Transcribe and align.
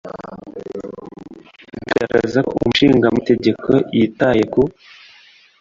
Bigaragaza 1.71 2.37
ko 2.47 2.51
Umushingamategeko 2.61 3.69
yitaye 3.97 4.43
ku 4.53 4.61